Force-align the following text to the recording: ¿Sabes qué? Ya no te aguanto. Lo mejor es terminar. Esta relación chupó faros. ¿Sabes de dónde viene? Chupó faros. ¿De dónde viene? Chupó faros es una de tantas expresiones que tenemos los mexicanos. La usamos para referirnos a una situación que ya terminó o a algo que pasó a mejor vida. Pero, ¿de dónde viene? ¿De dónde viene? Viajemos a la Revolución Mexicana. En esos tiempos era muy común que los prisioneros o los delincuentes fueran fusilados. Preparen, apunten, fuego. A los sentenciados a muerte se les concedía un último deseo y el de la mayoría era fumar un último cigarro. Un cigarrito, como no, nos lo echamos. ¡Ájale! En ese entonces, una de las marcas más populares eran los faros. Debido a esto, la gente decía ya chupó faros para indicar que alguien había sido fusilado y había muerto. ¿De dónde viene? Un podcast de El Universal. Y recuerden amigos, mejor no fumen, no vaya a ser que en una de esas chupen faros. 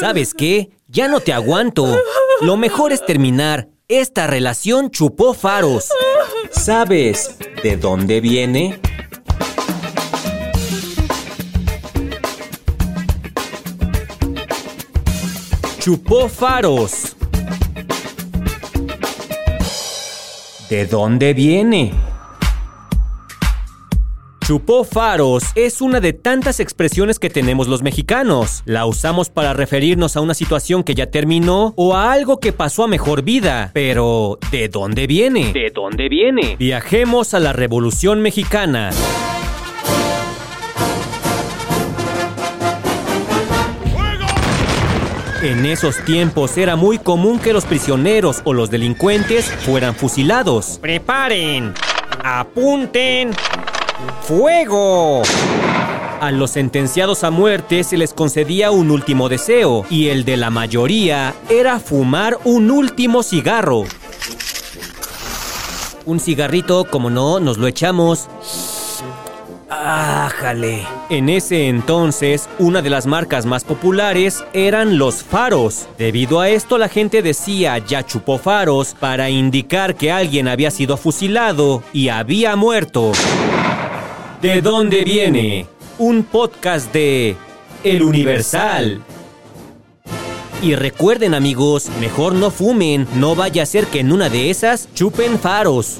¿Sabes 0.00 0.32
qué? 0.32 0.70
Ya 0.88 1.08
no 1.08 1.20
te 1.20 1.34
aguanto. 1.34 1.94
Lo 2.40 2.56
mejor 2.56 2.90
es 2.90 3.04
terminar. 3.04 3.68
Esta 3.86 4.26
relación 4.26 4.90
chupó 4.90 5.34
faros. 5.34 5.90
¿Sabes 6.50 7.36
de 7.62 7.76
dónde 7.76 8.22
viene? 8.22 8.80
Chupó 15.80 16.30
faros. 16.30 17.14
¿De 20.70 20.86
dónde 20.86 21.34
viene? 21.34 21.92
Chupó 24.50 24.82
faros 24.82 25.44
es 25.54 25.80
una 25.80 26.00
de 26.00 26.12
tantas 26.12 26.58
expresiones 26.58 27.20
que 27.20 27.30
tenemos 27.30 27.68
los 27.68 27.82
mexicanos. 27.82 28.64
La 28.64 28.84
usamos 28.84 29.30
para 29.30 29.52
referirnos 29.52 30.16
a 30.16 30.20
una 30.20 30.34
situación 30.34 30.82
que 30.82 30.96
ya 30.96 31.08
terminó 31.08 31.72
o 31.76 31.94
a 31.94 32.10
algo 32.10 32.40
que 32.40 32.52
pasó 32.52 32.82
a 32.82 32.88
mejor 32.88 33.22
vida. 33.22 33.70
Pero, 33.74 34.40
¿de 34.50 34.68
dónde 34.68 35.06
viene? 35.06 35.52
¿De 35.52 35.70
dónde 35.72 36.08
viene? 36.08 36.56
Viajemos 36.58 37.32
a 37.32 37.38
la 37.38 37.52
Revolución 37.52 38.22
Mexicana. 38.22 38.90
En 45.44 45.64
esos 45.64 46.04
tiempos 46.04 46.58
era 46.58 46.74
muy 46.74 46.98
común 46.98 47.38
que 47.38 47.52
los 47.52 47.66
prisioneros 47.66 48.42
o 48.42 48.52
los 48.52 48.68
delincuentes 48.68 49.48
fueran 49.48 49.94
fusilados. 49.94 50.80
Preparen, 50.82 51.72
apunten, 52.24 53.30
fuego. 54.22 55.22
A 56.20 56.30
los 56.32 56.50
sentenciados 56.50 57.24
a 57.24 57.30
muerte 57.30 57.82
se 57.82 57.96
les 57.96 58.12
concedía 58.12 58.70
un 58.70 58.90
último 58.90 59.30
deseo 59.30 59.86
y 59.88 60.08
el 60.08 60.24
de 60.24 60.36
la 60.36 60.50
mayoría 60.50 61.34
era 61.48 61.80
fumar 61.80 62.38
un 62.44 62.70
último 62.70 63.22
cigarro. 63.22 63.84
Un 66.04 66.20
cigarrito, 66.20 66.84
como 66.84 67.08
no, 67.08 67.40
nos 67.40 67.56
lo 67.56 67.66
echamos. 67.66 68.28
¡Ájale! 69.70 70.86
En 71.08 71.28
ese 71.28 71.68
entonces, 71.68 72.48
una 72.58 72.82
de 72.82 72.90
las 72.90 73.06
marcas 73.06 73.46
más 73.46 73.64
populares 73.64 74.44
eran 74.52 74.98
los 74.98 75.22
faros. 75.22 75.86
Debido 75.96 76.40
a 76.40 76.48
esto, 76.48 76.76
la 76.76 76.88
gente 76.88 77.22
decía 77.22 77.78
ya 77.78 78.04
chupó 78.04 78.38
faros 78.38 78.96
para 78.98 79.30
indicar 79.30 79.94
que 79.94 80.10
alguien 80.10 80.48
había 80.48 80.70
sido 80.70 80.96
fusilado 80.96 81.82
y 81.92 82.08
había 82.08 82.56
muerto. 82.56 83.12
¿De 84.40 84.62
dónde 84.62 85.04
viene? 85.04 85.66
Un 85.98 86.22
podcast 86.22 86.90
de 86.94 87.36
El 87.84 88.02
Universal. 88.02 89.02
Y 90.62 90.74
recuerden 90.76 91.34
amigos, 91.34 91.90
mejor 92.00 92.32
no 92.32 92.50
fumen, 92.50 93.06
no 93.16 93.34
vaya 93.34 93.64
a 93.64 93.66
ser 93.66 93.84
que 93.86 94.00
en 94.00 94.12
una 94.12 94.30
de 94.30 94.48
esas 94.48 94.88
chupen 94.94 95.38
faros. 95.38 95.98